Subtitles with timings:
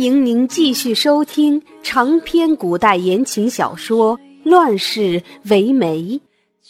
[0.00, 5.98] 欢迎您继续收听长篇古代言情小说《乱世为媒》，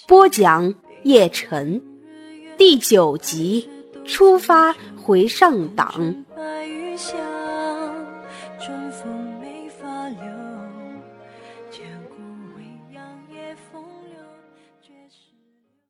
[0.09, 0.75] 播讲
[1.05, 1.81] 叶晨，
[2.59, 3.71] 第九集
[4.05, 6.25] 出发回上党。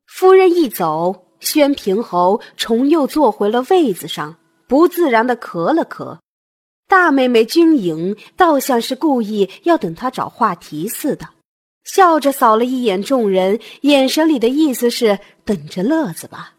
[0.05, 4.35] 夫人一走，宣平侯重又坐回了位子上，
[4.67, 6.19] 不自然的咳了咳。
[6.91, 11.29] 大妹妹军营倒像是故意要等他找话题似的，
[11.85, 16.55] 笑着扫了一眼众人，眼神里的意思是等着乐子吧。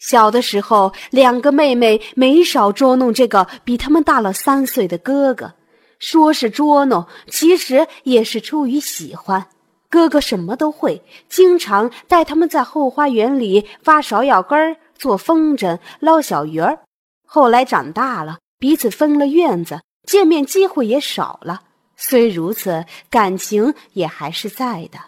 [0.00, 5.52] 小的时候，两个妹妹没少捉弄这个比他们大了三岁的哥哥，
[6.00, 9.46] 说是捉弄，其实也是出于喜欢。
[9.88, 16.80] 哥哥什么都会，经常带他们在后花园里挖芍药根儿、做风筝、捞小鱼儿。
[17.24, 18.38] 后来长大了。
[18.58, 21.62] 彼此分了院子，见面机会也少了。
[21.96, 24.98] 虽如此，感情也还是在的。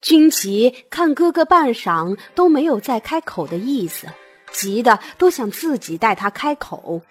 [0.00, 4.06] 君齐看哥哥半晌都没有再开口的意思，
[4.52, 7.02] 急得都想自己带他开口。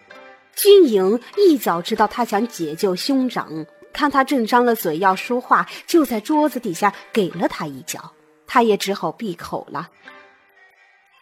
[0.56, 8.14] 君颖一早知道他想解救兄长，看他正张了嘴要说话，就在桌子底下给了他一脚，
[8.46, 9.90] 他也只好闭口了。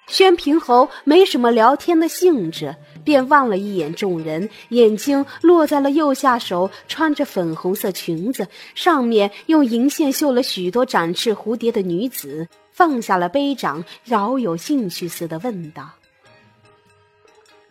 [0.07, 15.89] 宣平侯没什么聊天的兴致，便望了一眼众人，眼睛落在了右下手穿着粉红色裙子、上面用银线绣了许多展翅蝴蝶的女子，放下了杯掌，饶有兴趣似的问道：“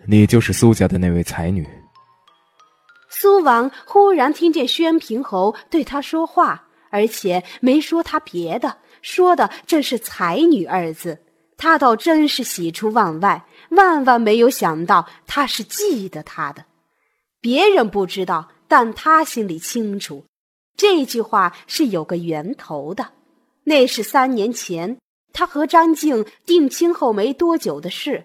[0.09, 1.69] 你就是苏家的那位才女？”
[3.11, 11.19] 苏王忽然听见宣平侯对他说话，而且没说他别的，说的正是“才女”二字。
[11.62, 16.65] 他倒真是喜出望外，万万没有想到他是记得他的。
[17.38, 20.25] 别人不知道，但他心里清楚，
[20.75, 23.10] 这句话是有个源头的。
[23.65, 24.97] 那是三年前，
[25.34, 28.25] 他和张静定亲后没多久的事。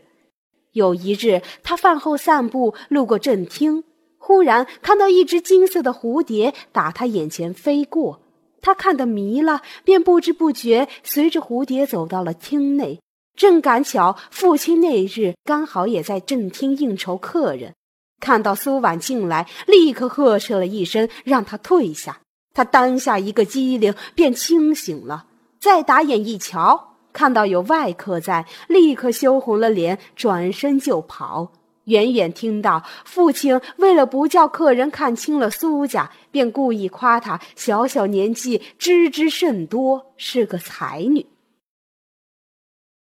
[0.72, 3.84] 有一日，他饭后散步，路过正厅，
[4.18, 8.22] 忽然看到一只金色的蝴蝶打他眼前飞过，
[8.62, 13.02] 他看得迷了，便不知不觉随着蝴蝶走到了厅内。
[13.36, 17.74] 正赶巧，父亲那日刚好也在正厅应酬客人，
[18.20, 22.20] 看到苏婉进来，立刻呵斥了一声，让他退下。
[22.54, 25.26] 他当下一个机灵，便清醒了。
[25.60, 31.52] 再打眼一瞧，看到有外客在，立刻羞红了脸，转身就跑。
[31.86, 41.28] 远远听到父亲为了不叫客人看清了苏家，便故意夸他小小年纪知之甚多，是个才女。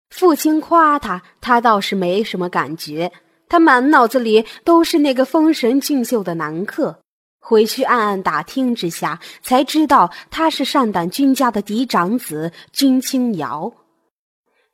[0.09, 3.11] 父亲夸他，他倒是没什么感觉。
[3.49, 6.99] 他满脑子里都是那个风神俊秀的男客。
[7.39, 13.71] 回去暗暗打听之下，才知道他是善胆君家的嫡长子君清瑶。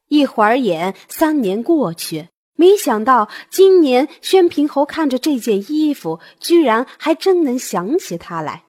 [0.07, 8.63] 一晃眼三年过去，没想到今年宣平侯看着这件衣服，居然还真能想起他来。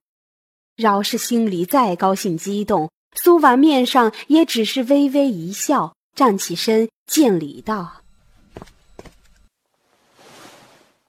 [0.76, 5.93] 饶是心里再高兴激动，苏婉面上也只是微微一笑。
[6.14, 8.02] 站起身，见礼道：“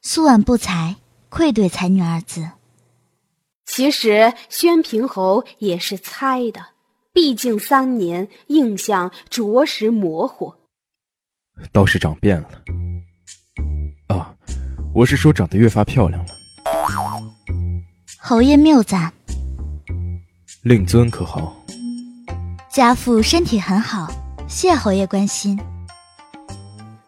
[0.02, 0.96] 苏婉不才，
[1.30, 2.50] 愧对才女二字。”
[3.66, 6.68] 其实宣平侯也是猜的，
[7.14, 10.54] 毕竟三年印象着实模糊。
[11.72, 12.50] 倒是长变了
[14.08, 14.34] 啊！
[14.94, 16.32] 我是说长得越发漂亮了。
[18.20, 19.14] 侯爷谬赞。
[20.64, 21.56] 令尊可好？
[22.72, 24.12] 家父身体很好。
[24.48, 25.60] 谢侯爷关心。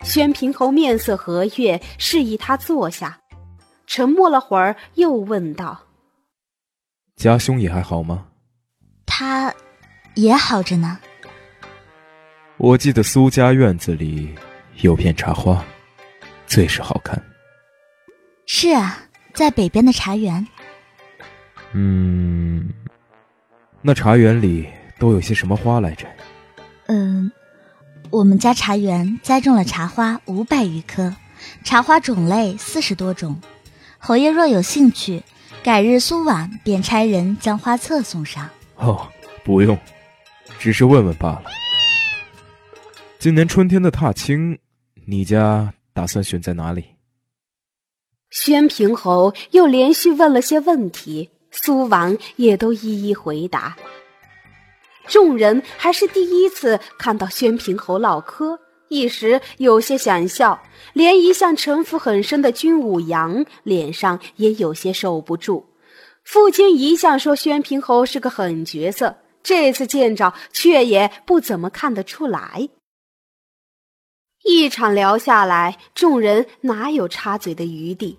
[0.03, 3.19] 宣平侯面色和悦，示意他坐下，
[3.85, 5.79] 沉默了会儿，又问道
[7.15, 8.25] ：“家兄也还好吗？”
[9.05, 9.53] 他，
[10.15, 10.97] 也好着呢。
[12.57, 14.33] 我记得苏家院子里
[14.81, 15.63] 有片茶花，
[16.47, 17.21] 最是好看。
[18.45, 18.97] 是啊，
[19.33, 20.45] 在北边的茶园。
[21.73, 22.73] 嗯，
[23.81, 24.67] 那茶园里
[24.97, 26.07] 都有些什么花来着？
[28.07, 31.13] 嗯，我们家茶园栽种了茶花五百余棵，
[31.63, 33.39] 茶花种类四十多种。
[33.97, 35.23] 侯爷若有兴趣，
[35.63, 38.49] 改日苏婉便差人将花册送上。
[38.75, 39.07] 哦，
[39.43, 39.77] 不用，
[40.59, 41.43] 只是问问罢了。
[43.19, 44.57] 今年春天的踏青，
[45.05, 46.85] 你家打算选在哪里？
[48.29, 53.75] 宣平侯又连续问了些问题，苏王也都一一回答。
[55.07, 58.59] 众人还是第一次看到宣平侯唠嗑，
[58.89, 60.61] 一时有些想笑，
[60.93, 65.65] 连一向城府很深的君武阳脸上也有些受不住。
[66.23, 72.69] 父亲一向说宣平侯是个狠角色，这次见着却也不怎么看得出来。
[74.43, 78.17] 一场聊下来，众人哪有插嘴的余地？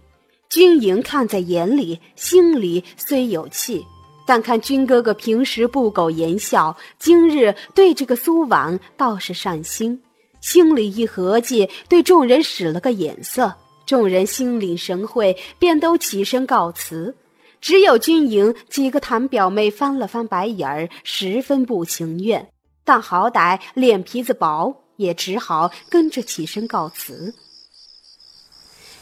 [0.50, 3.85] 军营看在眼里，心里虽有气，
[4.29, 10.03] 但看君哥哥平时不苟言笑，今日对这个苏婉倒是善心。
[10.43, 13.55] 心里一合计，对众人使了个眼色，
[13.87, 17.17] 众人心领神会，便都起身告辞。
[17.63, 22.51] 只有军营几个堂表妹翻了翻白眼儿，十分不情愿，
[22.85, 27.35] 但好歹脸皮子薄，也只好跟着起身告辞。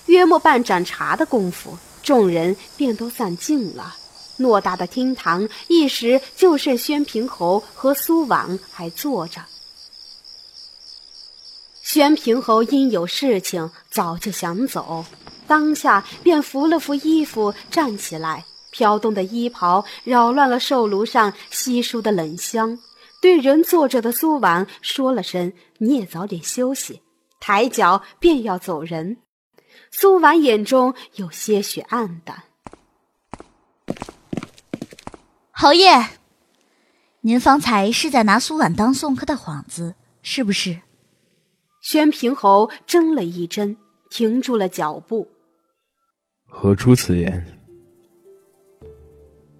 [0.07, 3.97] 约莫半盏茶的功夫，众人便都散尽了。
[4.39, 9.45] 偌大的厅堂，一时就剩宣平侯和苏婉还坐着。
[11.83, 15.05] 宣平侯因有事情，早就想走，
[15.47, 22.79] 当下便扶了扶衣服站起来，飘动的衣袍扰乱了寿炉上稀疏的冷香，
[23.23, 27.03] 对人坐着的苏婉说了声：“你也早点休息。”
[27.39, 29.19] 抬脚便要走人，
[29.93, 32.43] 苏婉眼中有些许黯淡。
[35.59, 35.89] 侯爷，
[37.23, 40.81] 您方才是在拿苏婉当送客的幌子，是不是？
[41.81, 43.79] 宣平侯怔了一怔，
[44.11, 45.27] 停住了脚步。
[46.47, 47.59] 何出此言？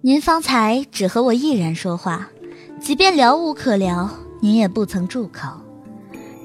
[0.01, 2.29] 您方才只和我一人说话，
[2.79, 4.07] 即便聊无可聊，
[4.39, 5.49] 您也不曾住口。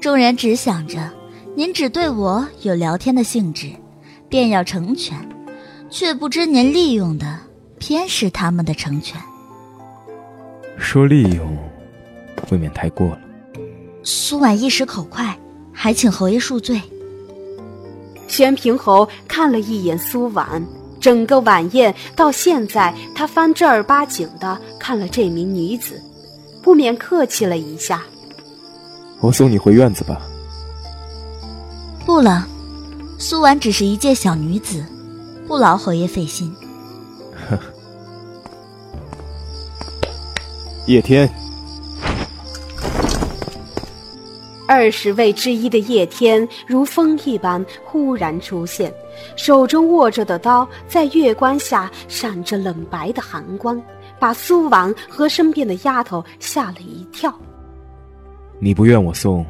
[0.01, 1.13] 众人只想着
[1.55, 3.71] 您只对我有聊天的兴致，
[4.27, 5.15] 便要成全，
[5.91, 7.39] 却不知您利用的
[7.77, 9.21] 偏是他们的成全。
[10.83, 11.57] 说利用，
[12.51, 13.19] 未免太过了。
[14.03, 15.35] 苏婉一时口快。
[15.75, 16.79] 还请侯爷恕罪。
[18.27, 20.63] 宣平侯看了一眼苏婉，
[20.99, 25.99] 整个晚宴到现在，他翻正儿八经的看了这名女子，
[26.61, 28.03] 不免客气了一下
[29.19, 30.21] ：“我送你回院子吧。”
[32.05, 32.47] 不了，
[33.17, 34.85] 苏婉只是一介小女子，
[35.47, 36.53] 不劳侯爷费心。
[40.85, 41.29] 叶天。
[44.67, 48.93] 二十位之一的叶天如风一般忽然出现，
[49.37, 53.81] 手中握着的刀在月光下闪着冷白的寒光，
[54.19, 57.33] 把苏婉和身边的丫头吓了一跳。
[58.59, 59.45] 你不愿我送，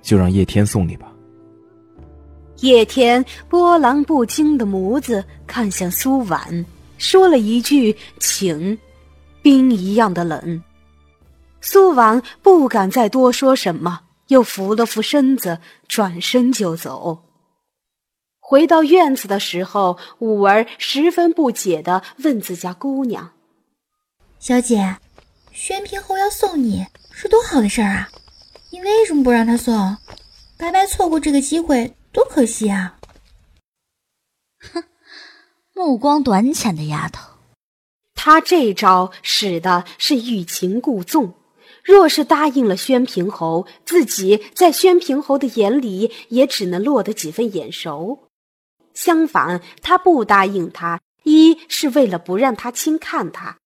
[0.00, 1.06] 就让叶天送你吧。
[2.60, 6.64] 叶天波澜不惊的眸子看向苏婉，
[6.96, 8.78] 说了一句“请”，
[9.42, 10.62] 冰一样的冷。
[11.60, 14.02] 苏婉不敢再多说什么。
[14.30, 15.58] 又扶了扶身子，
[15.88, 17.24] 转身就走。
[18.38, 23.32] 回到院子的时候，五儿十分不解的问自家姑娘
[24.38, 24.98] ：“小姐，
[25.50, 28.08] 宣平侯要送你是多好的事儿啊！
[28.70, 29.96] 你为什么不让他送？
[30.56, 33.00] 白白错过这个机会，多可惜啊！”
[34.72, 34.84] 哼，
[35.74, 37.32] 目光短浅的丫头，
[38.14, 41.34] 她这招使的是欲擒故纵。
[41.90, 48.28] 若是答应了宣平侯，自己在宣平侯的眼里也只能落得几分眼熟。
[48.94, 53.56] 相反，他不答应他，一是为了不让他轻看他；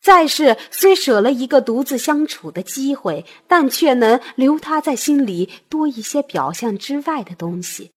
[0.00, 7.90] 再是虽舍了一个独自相处的机会，但却能留他在心里多一些表象之外的东西。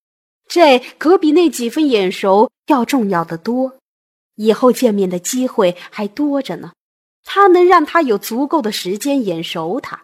[0.50, 3.78] 这可比那几分眼熟要重要的多，
[4.36, 6.74] 以后见面的机会还多着呢。
[7.30, 10.02] 他能让他有足够的时间眼熟他，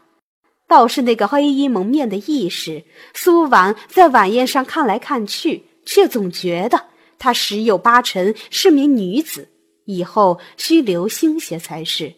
[0.67, 6.87] 倒是那个黑衣蒙面的义士苏婉，在晚宴上看来看去，却总觉得
[7.17, 9.47] 他十有八成是名女子，
[9.85, 12.13] 以后需留心些才是。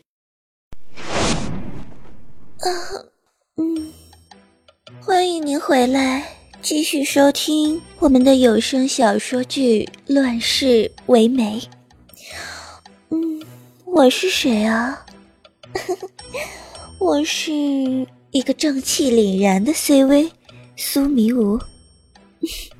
[2.57, 2.65] 啊，
[3.57, 3.93] 嗯，
[4.99, 11.59] 欢迎您回来，继续收听我们的有声小说剧《乱世为媒》。
[13.95, 15.05] 我是谁啊？
[16.99, 17.53] 我是
[18.31, 20.31] 一个正气凛然的 CV
[20.75, 21.57] 苏迷舞。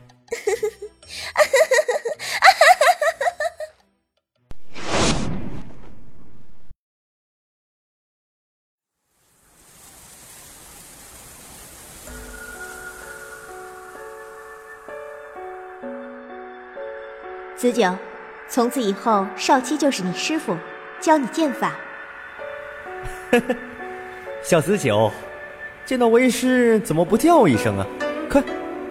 [17.55, 17.97] 子九，
[18.49, 20.57] 从此以后，少七就是你师傅。
[21.05, 21.75] 教你剑法。
[24.41, 25.11] 小子九，
[25.85, 27.85] 见到为师怎么不叫一声啊？
[28.27, 28.43] 快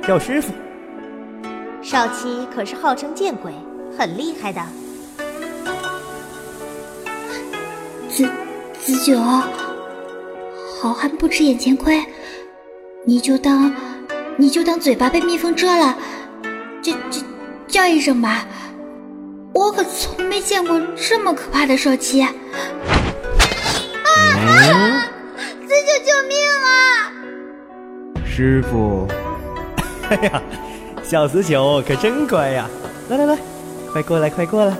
[0.06, 0.52] 叫师傅。
[1.82, 3.52] 少七可是号称剑鬼，
[3.98, 4.62] 很厉害的。
[8.08, 8.30] 子
[8.78, 9.18] 子九，
[10.80, 12.00] 好汉不吃眼前亏，
[13.04, 13.74] 你就当
[14.36, 15.98] 你就当嘴巴被蜜蜂蛰了，
[16.80, 17.22] 叫叫
[17.66, 18.46] 叫一声吧。
[19.54, 22.20] 我可从没见过这么可怕的少七。
[22.20, 22.30] 啊！
[25.62, 26.66] 子九，救命啊！
[28.26, 29.06] 师傅，
[30.10, 30.42] 哎呀，
[31.04, 32.68] 小子九可真乖呀！
[33.08, 33.38] 来来来，
[33.92, 34.74] 快过来，快过来，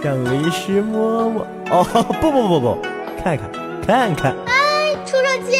[0.00, 1.44] 让为师摸摸。
[1.70, 1.82] 哦，
[2.22, 2.78] 不不不不，
[3.20, 3.50] 看看
[3.84, 4.36] 看看。
[4.46, 5.58] 哎，出少七，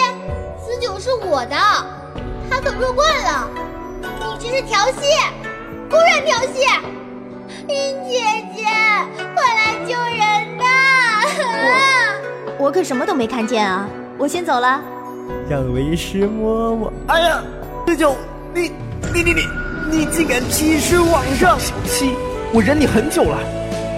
[0.65, 1.57] 子九是我的，
[2.49, 3.51] 他可弱惯了，
[4.01, 4.09] 你
[4.39, 5.11] 这是调戏，
[5.91, 6.69] 公然调戏！
[7.67, 7.75] 姐
[8.55, 8.65] 姐，
[9.35, 10.65] 快来救人呐！
[12.59, 14.81] 我我可什么都没看见啊，我先走了。
[15.49, 16.93] 让为师摸摸。
[17.09, 17.43] 哎呀，
[17.87, 18.17] 子九，
[18.55, 18.73] 你
[19.13, 19.49] 你你你
[19.91, 21.59] 你竟敢欺师罔上！
[21.59, 22.15] 小七，
[22.53, 23.39] 我忍你很久了，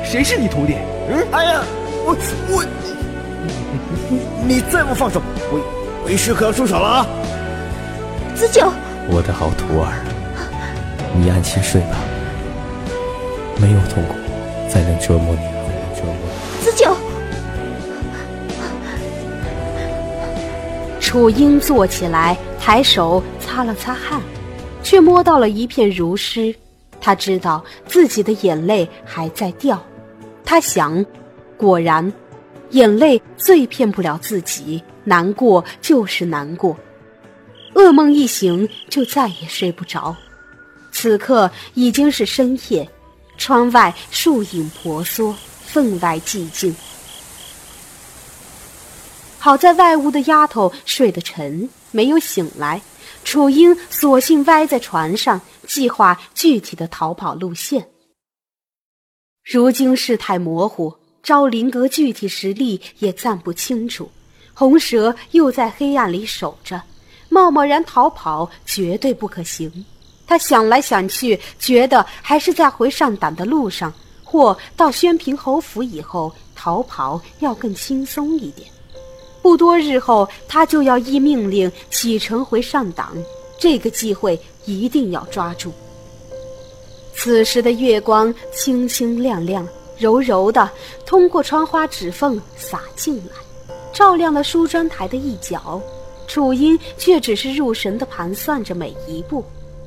[0.05, 0.77] 谁是你徒弟？
[1.09, 1.63] 嗯，哎呀，
[2.05, 2.17] 我
[2.49, 2.65] 我，
[4.47, 5.21] 你再不放手，
[5.53, 7.07] 为为师可要出手了啊！
[8.35, 8.73] 子九，
[9.09, 9.93] 我的好徒儿，
[11.15, 11.97] 你安心睡吧。
[13.61, 14.15] 没有痛苦，
[14.69, 15.57] 才能折磨你。
[16.63, 16.97] 子九，
[21.01, 24.21] 楚英坐起来，抬手擦了擦汗，
[24.83, 26.53] 却摸到了一片如湿。
[27.01, 29.81] 他知道自己的眼泪还在掉。
[30.45, 31.07] 他想，
[31.57, 32.13] 果然，
[32.71, 36.77] 眼泪最骗不了自己，难过就是难过。
[37.75, 40.17] 噩梦一醒，就再也睡不着。
[40.91, 42.89] 此刻已经是深夜。
[43.37, 46.75] 窗外树影婆娑，分外寂静。
[49.38, 52.81] 好在外屋的丫头睡得沉，没有醒来。
[53.23, 57.88] 楚英索性歪在床上，计划具体的逃跑路线。
[59.45, 64.11] 如今事态模糊，昭林阁具体实力也暂不清楚。
[64.55, 66.83] 红蛇又在黑暗里守着，
[67.28, 69.85] 贸贸然逃跑绝对不可行。
[70.26, 73.92] 他想来想去，觉得还是在回上党的路上，
[74.25, 78.68] 或到宣平侯府以后逃跑要更轻松一点。
[79.40, 83.16] 不多日后，他就要依命令启程回上党，
[83.61, 85.73] 这个机会一定要抓住。
[87.14, 89.66] 此时的月光清清亮亮、
[89.97, 90.68] 柔柔的，
[91.06, 95.80] 通过窗花指缝洒进来，照亮了梳妆台的一角。
[96.26, 99.45] 楚音却只是入神的盘算着每一步。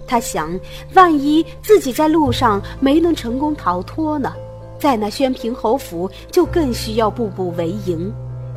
[0.10, 0.60] 他想，
[0.96, 4.34] 万一自己在路上没能成功逃脱呢？
[4.80, 8.12] 在那宣平侯府，就更需要步步为营。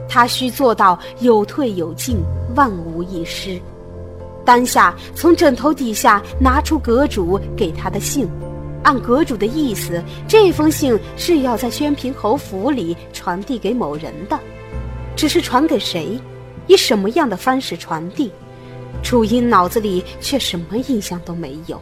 [0.08, 2.16] 他需做到有退有进，
[2.56, 3.60] 万无一失。
[4.44, 8.26] 当下从枕头底下拿出阁主给他的信，
[8.82, 14.38] 按阁主的意思，这封信是要在宣平侯府里传递给某人的，
[15.14, 16.18] 只是传给谁，
[16.66, 18.32] 以什么样的方式传递？
[19.02, 21.80] 楚音脑子里却什么印象都没有，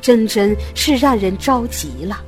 [0.00, 2.20] 真真是让人着急了。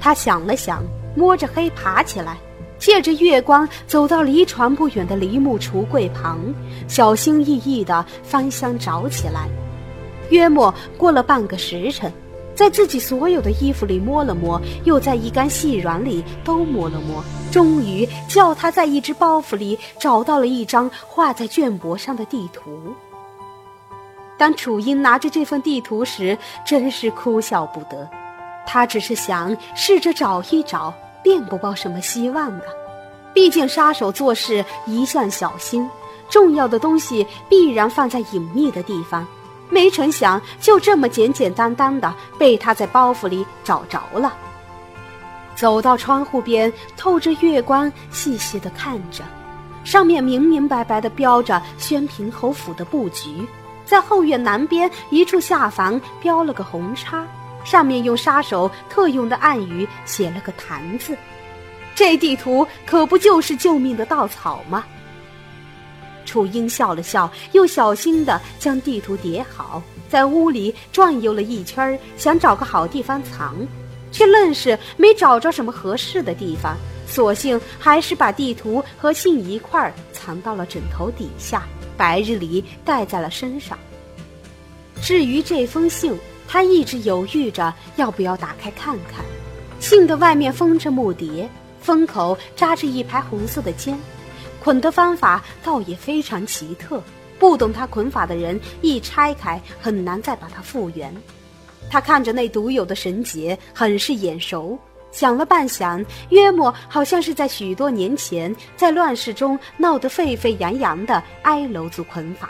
[0.00, 0.82] 他想了想，
[1.14, 2.36] 摸着黑爬起来，
[2.78, 6.40] 借着月光走到离床不远的梨木橱柜旁，
[6.88, 9.48] 小心翼翼地翻箱找起来。
[10.30, 12.12] 约莫过了半个时辰。
[12.54, 22.94] 在自己所有的衣服里摸了摸，又在一干细软里都摸了摸，终于叫他在一只包袱里找到了一张画在绢帛上的地图。
[24.38, 28.08] 当楚英拿着这份地图时，真是哭笑不得。
[28.66, 30.92] 他只是想试着找一找，
[31.22, 32.64] 并不抱什么希望的。
[33.34, 35.88] 毕竟杀手做事一向小心，
[36.28, 39.26] 重要的东西必然放在隐秘的地方。
[39.72, 44.36] 没成想，就这么简简单单的被他在包袱里找着了。
[45.54, 49.24] 走到窗户边，透着月光，细细的看着，
[49.82, 53.46] 上面明明白白的标着宣平侯府的布局，
[53.86, 57.26] 在后院南边一处下房标了个红叉，
[57.64, 61.16] 上面用杀手特用的暗语写了个“坛”字。
[61.94, 64.84] 这地图可不就是救命的稻草吗？
[66.24, 73.56] 楚英笑了笑，又小心地将地图叠好，在屋里转悠了一圈，想找个好地方藏，
[74.10, 76.76] 却愣是没找着什么合适的地方，
[77.06, 81.64] 索性还是把地图和信一块儿藏到了枕头底下，
[81.96, 83.78] 白日里带在了身上。
[85.00, 89.24] 至于这封信，他一直犹豫着要不要打开看看。
[89.80, 91.48] 信的外面封着木蝶，
[91.80, 93.98] 封口扎着一排红色的尖。
[94.62, 97.02] 捆的方法倒也非常奇特，
[97.36, 101.12] 不懂他捆法的人一拆开，很难再把它复原。
[101.90, 104.78] 他看着那独有的绳结，很是眼熟。
[105.10, 112.48] 想了半晌，约莫好像是在许多年前，在乱世中闹得沸沸扬扬的哀楼族捆法。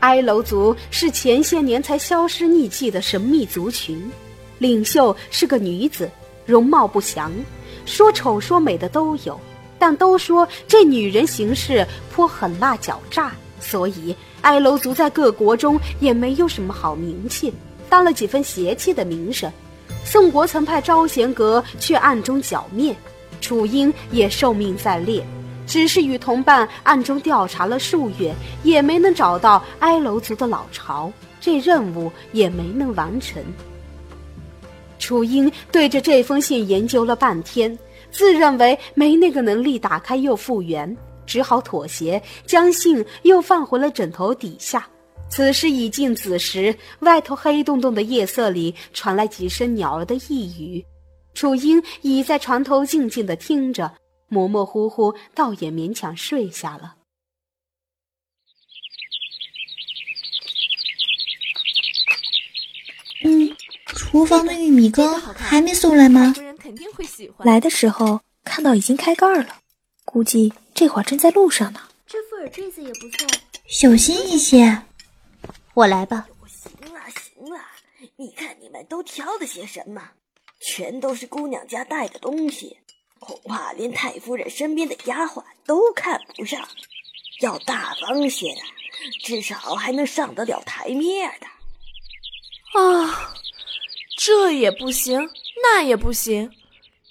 [0.00, 4.10] 哀楼族是前些年才消失匿迹的神秘族群，
[4.58, 6.10] 领袖是个女子，
[6.44, 7.32] 容貌不详，
[7.86, 9.40] 说丑说美的都有，
[9.78, 17.52] 但都说这女人行事颇狠辣狡诈，所以哀楼族在各国中也没有什么好名气。
[17.88, 19.50] 当了几分邪气的名声，
[20.04, 22.94] 宋国曾派招贤阁去暗中剿灭，
[23.40, 25.24] 楚英也受命在列，
[25.66, 33.42] 只是与同伴暗中调查了数月，也没能找到哀楼族的老巢，这任务也没能完成。
[34.98, 37.78] 楚英对着这封信研究了半天，
[38.10, 40.96] 自认为没那个能力打开又复原，
[41.26, 44.88] 只好妥协，将信又放回了枕头底下。
[45.30, 50.84] 此时已近子时，外头黑洞洞的夜色里传来几声鸟儿的呓语。
[51.34, 53.92] 楚英倚在床头静静的听着，
[54.28, 56.94] 模模糊糊，倒也勉强睡下了。
[63.22, 63.54] 嗯，
[63.86, 66.34] 厨房的玉米羹还没送来吗？
[67.38, 69.60] 来的时候看到已经开盖了，
[70.04, 71.80] 估计这会儿正在路上呢。
[72.06, 73.26] 这副耳坠子也不错，
[73.66, 74.82] 小心一些。
[75.74, 76.26] 我来吧。
[76.46, 77.60] 行了行了，
[78.16, 80.10] 你看你们都挑的些什么？
[80.60, 82.76] 全都是姑娘家带的东西，
[83.20, 86.68] 恐怕连太夫人身边的丫鬟都看不上。
[87.40, 88.60] 要大方些的，
[89.22, 91.46] 至少还能上得了台面的。
[92.80, 93.34] 啊，
[94.16, 95.30] 这也不行，
[95.62, 96.50] 那也不行，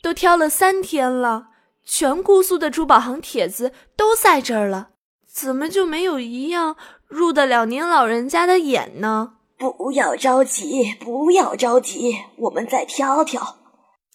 [0.01, 1.47] 都挑了三天了，
[1.83, 4.89] 全姑苏的珠宝行帖子都在这儿了，
[5.31, 6.75] 怎么就没有一样？
[7.07, 9.33] 入得了您老人家的眼呢？
[9.57, 13.57] 不要着急，不要着急，我们再挑挑。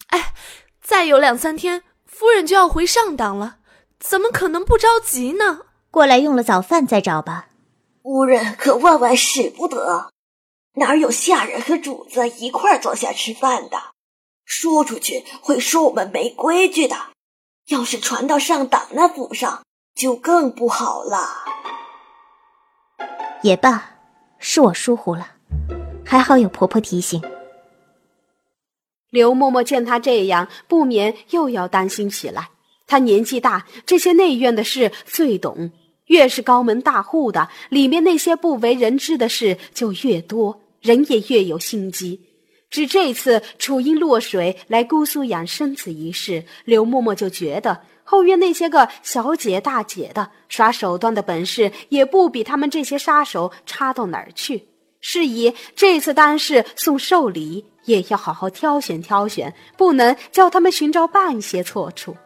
[0.07, 0.33] 哎，
[0.81, 3.57] 再有两三天，夫人就要回上党了，
[3.99, 5.61] 怎么可能不着急呢？
[5.91, 7.47] 过来用了早饭再找吧。
[8.01, 10.11] 夫人可万万使不得，
[10.75, 13.77] 哪有下人和主子一块坐下吃饭的？
[14.45, 16.95] 说出去会说我们没规矩的，
[17.69, 19.63] 要是传到上党那府上，
[19.95, 21.29] 就更不好了。
[23.41, 23.97] 也罢，
[24.39, 25.33] 是我疏忽了，
[26.05, 27.21] 还好有婆婆提醒。
[29.09, 32.49] 刘嬷嬷见她这样，不免又要担心起来。
[32.87, 35.71] 她年纪大，这些内院的事最懂，
[36.05, 42.21] 越是高门大户的，里面那些不为人知的事就越多，人也越有心机。
[42.73, 47.81] 只这次楚英落水来姑苏养身子一事，刘嬷嬷就觉得。
[48.03, 54.67] 后院那些个小姐大姐的耍手段的本事，也不比他们这些杀手差到哪儿去。
[55.01, 62.17] 是以这次单是送寿礼，也要好好挑选挑选，不能叫他们寻找半些错处。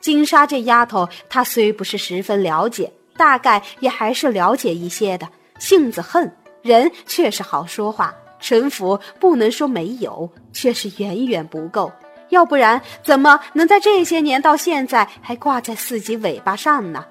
[0.00, 5.26] 金莎这丫头，她虽不是十分了解，大概也还是了解一些的。
[5.58, 11.92] 性子横，人却是好说话，臣府不能说没有，却是远远不够。
[12.30, 17.04] 要不然，怎么能在这些年到现在还挂在四级尾巴上呢？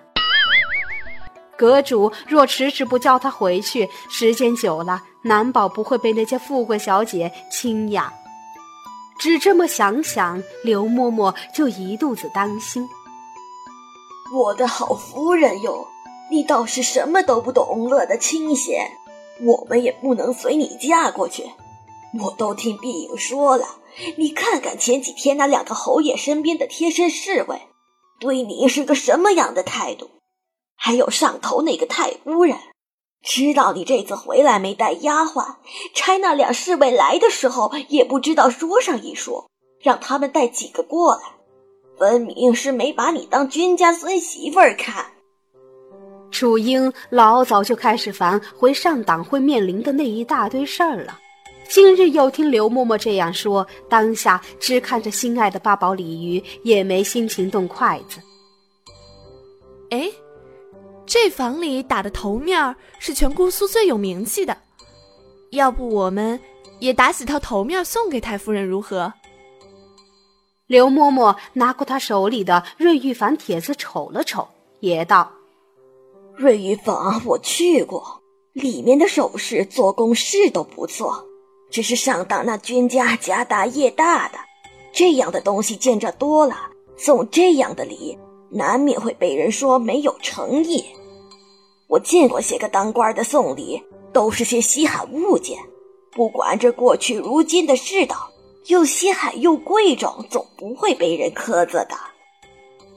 [1.57, 8.13] 阁主若迟迟不叫他回去，时间久了，难保不会被那些富贵小姐轻养。
[9.19, 12.87] 只这么想想，刘嬷嬷就一肚子担心。
[14.33, 15.85] 我的好夫人哟，
[16.31, 18.89] 你倒是什么都不懂，乐得清闲。
[19.41, 21.51] 我们也不能随你嫁过去。
[22.21, 23.77] 我都听碧影说了。
[24.17, 27.61] 你看看前几天那两个侯爷身边的贴身侍卫，
[28.19, 30.09] 对你是个什么样的态度？
[30.75, 32.57] 还有上头那个太夫人，
[33.21, 35.57] 知道你这次回来没带丫鬟，
[35.93, 39.49] 差那俩侍卫来的时候也不知道说上一说，
[39.81, 41.21] 让他们带几个过来，
[41.97, 45.11] 分明是没把你当君家孙媳妇儿看。
[46.31, 51.19] 楚英老早就开始烦回上党会面临的那一大堆事儿了。
[51.67, 58.19] 今日又听刘嬷嬷这样说，当下只看着心爱的八宝鲤鱼，也没心情动筷子。
[59.91, 60.09] 哎，
[61.05, 64.57] 这房里打的头面是全姑苏最有名气的，
[65.51, 66.39] 要不我们
[66.79, 69.13] 也打几套头面送给太夫人如何？
[70.65, 74.47] 刘嬷嬷拿过她手里的瑞玉凡帖子瞅了瞅，
[74.79, 75.31] 也道
[76.39, 78.21] ：“瑞玉坊我去过，
[78.53, 81.25] 里面的首饰、做工是都不错。”
[81.69, 84.37] 只是上当那君家家大业大的，
[84.93, 86.55] 这样的东西见着多了，
[86.95, 88.17] 送这样的礼，
[88.49, 90.85] 难免会被人说没有诚意。
[91.87, 95.59] 我见过些个当官的送礼，都是些稀罕物件，
[96.13, 98.31] 不管这过去如今的世道，
[98.67, 101.97] 又稀罕又贵重，总不会被人苛责的。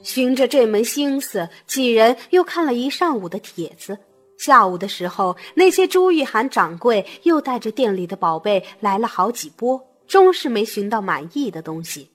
[0.03, 3.97] 循着这门心思，几人又看了一上午的帖子。
[4.37, 12.09] 下午的时候，那些朱玉涵掌柜又带着店里的宝贝来了好几波，终是没寻到满意的东西。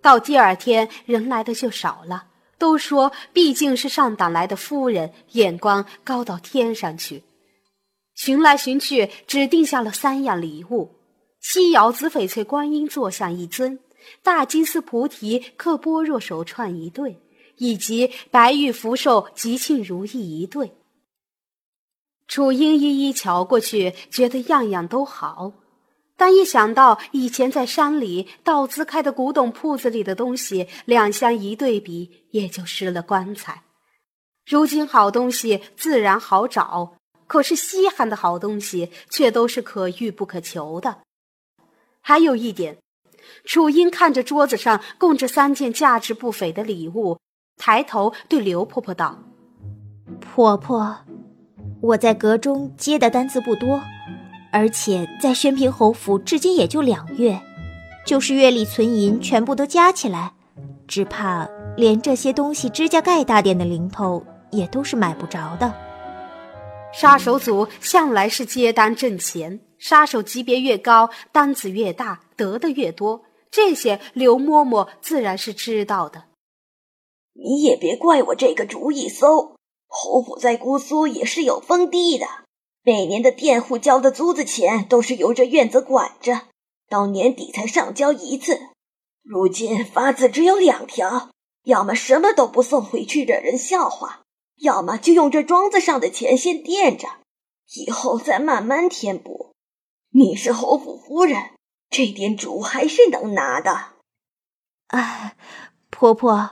[0.00, 2.28] 到第二天，人来的就少了。
[2.56, 7.24] 都说毕竟是上党来的夫人，眼光高到天上去。
[8.14, 10.94] 寻来寻去，只定下了三样礼物：
[11.40, 13.80] 西窑紫翡翠观音坐像一尊。
[14.22, 17.20] 大金丝菩提刻般若手串一对，
[17.56, 20.72] 以及白玉福寿吉庆如意一对。
[22.26, 25.52] 楚英一一瞧过去，觉得样样都好，
[26.16, 33.62] 但一想到以前在山里道资开的古董铺子里的东西，两相一对比，也就失了光彩。
[34.46, 41.02] 如今好东西自然好找，可是稀罕的好东西却都是可遇不可求的。
[42.00, 42.78] 还有一点。
[43.44, 47.18] 楚英看着桌子上供着三件价值不菲的礼物，
[47.56, 49.18] 抬头对刘婆婆道
[50.20, 50.96] ：“婆婆，
[51.80, 53.80] 我在阁中接的单子不多，
[54.52, 57.40] 而且在宣平侯府至今也就两月，
[58.06, 60.32] 就是月里存银全部都加起来，
[60.86, 65.72] 只怕连这些东西指甲盖大点的零头也都是买不着的。
[66.92, 73.26] 杀手组向来是接单挣钱。”杀手级别越高，单子越大，得的越多。
[73.50, 76.24] 这些刘嬷嬷自然是知道的。
[77.34, 79.54] 你也别怪我这个主意馊。
[79.86, 82.26] 侯府在姑苏也是有封地的，
[82.82, 86.44] 每年的佃户交的租子钱都是由这院子管着，
[86.88, 88.58] 到年底才上交一次。
[89.22, 91.28] 如今法子只有两条：
[91.64, 94.22] 要么什么都不送回去惹人笑话，
[94.62, 97.06] 要么就用这庄子上的钱先垫着，
[97.74, 99.52] 以后再慢慢填补。
[100.16, 101.36] 你是侯府夫人，
[101.90, 103.76] 这点主还是能拿的。
[104.86, 105.34] 哎，
[105.90, 106.50] 婆婆，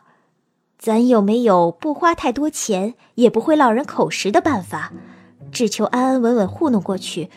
[0.77, 4.93] 咱有没有不花太多钱，也不会落人口实的办法？
[5.53, 7.31] 只求安安稳稳糊弄过去，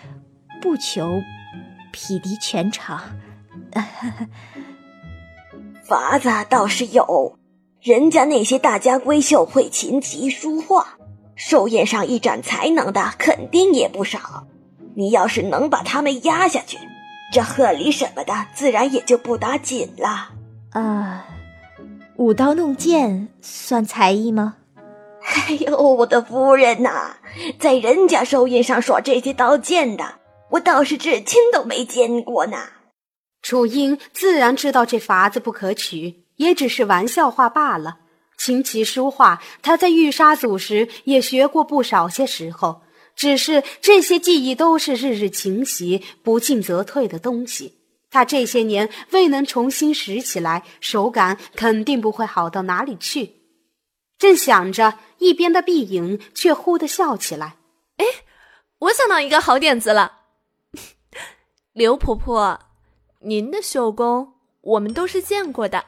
[0.64, 1.22] 不求
[1.92, 3.04] 匹敌全场。
[5.88, 7.38] 法子倒是有，
[7.80, 10.98] 人家那些大家闺秀会琴棋书画，
[11.36, 14.48] 寿宴上一展才能的，肯定也不少。
[14.96, 16.78] 你要是能把他们压下去，
[17.32, 20.30] 这贺礼什么的自然也就不打紧了。
[20.72, 21.26] 啊，
[22.16, 24.56] 舞刀弄剑算才艺吗？
[25.26, 27.18] 哎呦，我的夫人呐，
[27.60, 30.16] 在人家寿宴上耍这些刀剑的，
[30.52, 32.58] 我倒是至今都没见过呢。
[33.42, 37.98] 楚英自然知道这法子不可取，也只是玩笑话罢了。
[38.38, 42.82] 琴棋书画，他在玉沙祖时也学过不少些时候。
[43.16, 47.80] 只是这些记忆都是日日勤习、不进则退的东西，
[48.12, 53.42] 他这些年未能重新拾起来，手感肯定不会好到哪里去。
[54.18, 57.58] 正想着，一边的碧影却忽地笑起来
[57.98, 58.06] ：“哎，
[58.80, 60.20] 我想到一个好点子了，
[61.74, 62.60] 刘婆婆，
[63.22, 65.84] 您的绣工我们都是见过的，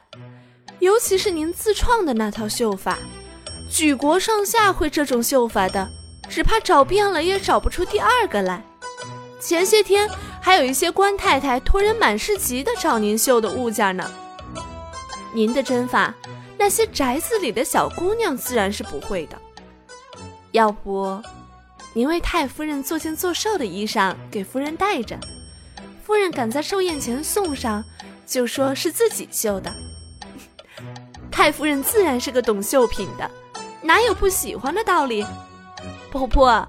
[0.80, 2.98] 尤其是您自创的那套绣法，
[3.70, 5.88] 举国上下会这种绣法的。”
[6.28, 8.62] 只怕找遍了也找不出第二个来。
[9.40, 10.08] 前些天
[10.40, 14.10] 还有一些官太太托人满市集的找您绣的物件呢。
[15.32, 16.14] 您的针法，
[16.56, 19.38] 那些宅子里的小姑娘自然是不会的。
[20.52, 21.22] 要不，
[21.92, 25.18] 您为太夫人做件做寿的衣裳给夫人带着，
[26.04, 27.84] 夫人赶在寿宴前送上，
[28.26, 29.72] 就说是自己绣的。
[31.30, 33.30] 太夫人自然是个懂绣品的，
[33.82, 35.24] 哪有不喜欢的道理？
[36.10, 36.66] 婆婆，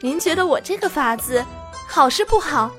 [0.00, 1.44] 您觉得我这个法子
[1.86, 2.70] 好是不好？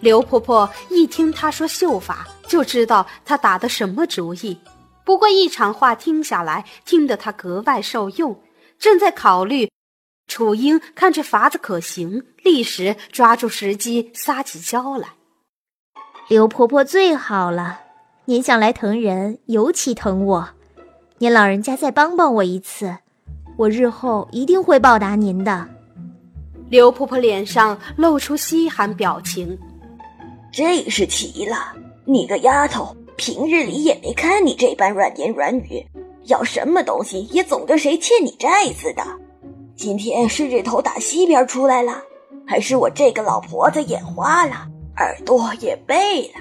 [0.00, 4.58] 刘婆婆一听她说绣法，就知道她打的什么主意。
[5.04, 8.40] 不过一场话听下来，听得她格外受用。
[8.78, 9.70] 正在考虑，
[10.26, 15.10] 楚英看这法子可行，立时抓住时机撒起娇来。
[16.28, 17.80] 刘婆婆最好了，
[18.24, 20.48] 您想来疼人，尤其疼我。
[21.18, 22.96] 您老人家再帮帮我一次。
[23.56, 25.68] 我日后一定会报答您的。
[26.68, 29.58] 刘婆婆脸上露出稀罕表情，
[30.50, 31.56] 这是奇了。
[32.04, 35.86] 你个丫头，平日里也没看你这般软言软语，
[36.24, 39.02] 要什么东西也总跟谁欠你债似的。
[39.76, 42.02] 今天是日头打西边出来了，
[42.46, 46.40] 还是我这个老婆子眼花了，耳朵也背了？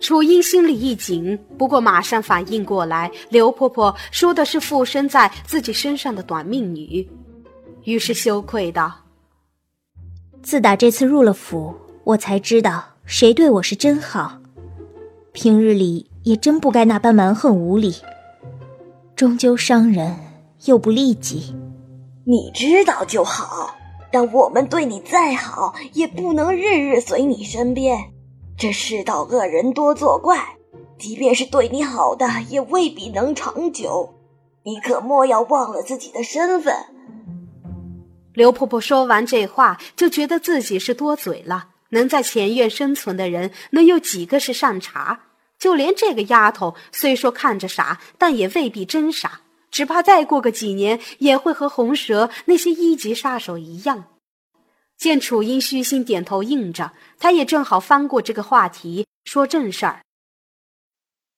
[0.00, 7.08] 楚英心里一紧，不过马上反应过来，刘婆婆说的是附身在自己身上的短命女。
[7.84, 8.92] 于是羞愧道
[10.42, 14.38] ：“自打这次入了府，我才知道谁对我是真好。
[15.32, 17.94] 平日里也真不该那般蛮横无理，
[19.14, 20.16] 终究伤人
[20.64, 21.54] 又不利己。
[22.24, 23.76] 你知道就好，
[24.10, 27.96] 但我们对你再好，也不能日日随你身边。
[28.58, 30.56] 这世道恶人多作怪，
[30.98, 34.14] 即便是对你好的，也未必能长久。
[34.64, 36.74] 你可莫要忘了自己的身份。”
[38.32, 41.68] 刘婆婆说完这话，就觉得自己是多嘴了。
[41.90, 45.20] 能在前院生存的人，能有几个是善茬？
[45.58, 49.42] 就连这个丫头，虽说看着傻，但也未必真傻。
[49.70, 54.04] 只怕再过个几年，也会和红蛇那些一级杀手一样。
[54.96, 60.02] 见楚英虚心点头应着，他也正好翻过这个话题，说正事儿。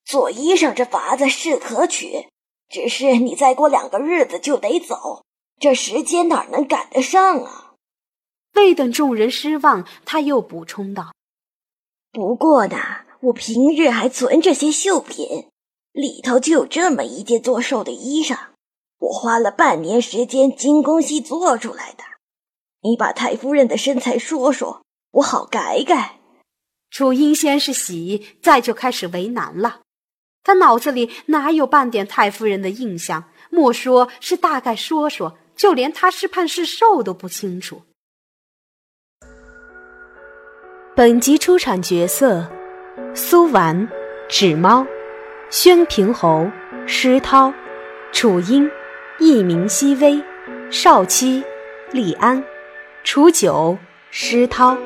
[0.05, 2.29] 做衣裳这法子是可取，
[2.69, 5.25] 只是你再过两个日子就得走。
[5.61, 7.75] 这时间哪能赶得上啊？
[8.55, 11.13] 未等众人失望，他又补充道
[12.13, 12.77] ：“不过呢，
[13.21, 15.49] 我平日还存着些绣品，
[15.93, 18.39] 里头就有这么一件做寿的衣裳，
[18.99, 22.05] 我花了半年时间精工细做出来的。
[22.83, 26.21] 你把太夫人的身材说说，我好改改。”
[26.91, 29.81] 楚英先是喜，再就开始为难了。
[30.43, 33.31] 他脑子里哪有半点太夫人的印象？
[33.51, 35.39] 莫说是大概说说。
[35.59, 37.83] 就连他是胖是瘦都不清楚。
[40.95, 42.49] 本集出场角色：
[43.13, 43.89] 苏完、
[44.29, 44.87] 纸猫、
[45.51, 46.49] 宣平侯、
[46.87, 47.53] 施涛、
[48.13, 48.71] 楚英、
[49.19, 50.23] 艺名熹微、
[50.71, 51.43] 少妻、
[51.91, 52.45] 李安、
[53.11, 53.75] 楚九、
[54.11, 54.77] 施涛、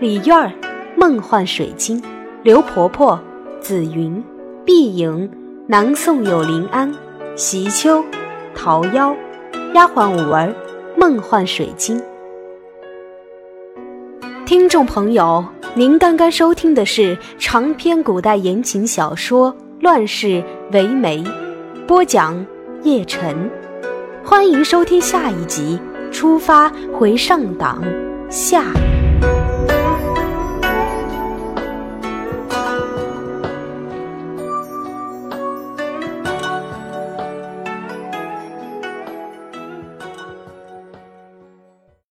[0.00, 0.50] 李院儿、
[0.96, 2.02] 梦幻水晶、
[2.42, 3.16] 刘婆婆、
[3.60, 4.20] 紫云、
[4.64, 5.30] 碧莹、
[5.68, 6.92] 南宋有临安、
[7.36, 8.04] 席秋、
[8.52, 9.14] 桃夭。
[9.74, 10.52] 丫鬟五儿，
[10.96, 12.02] 梦幻水晶。
[14.44, 15.44] 听众朋友，
[15.76, 21.22] 您刚刚收听的是长篇古代言情小说《乱世为媒》，
[21.86, 22.44] 播讲
[22.82, 23.48] 叶晨。
[24.24, 25.78] 欢迎收听下一集
[26.12, 27.82] 《出发回上党》
[28.30, 28.91] 下。